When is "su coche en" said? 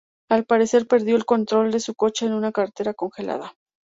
1.79-2.33